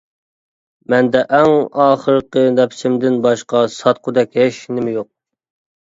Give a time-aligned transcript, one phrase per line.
[0.93, 1.53] مەندە ئەڭ
[1.85, 5.13] ئاخىرقى نەپىسىمدىن باشقا ساتقۇدەك ھېچنېمە يوق.